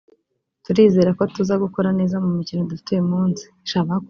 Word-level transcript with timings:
turizera 0.63 1.09
ko 1.17 1.23
tuza 1.33 1.55
gukora 1.63 1.89
neza 1.99 2.15
mu 2.23 2.29
mukino 2.37 2.61
dufite 2.71 2.89
uyu 2.93 3.05
munsi 3.11 3.45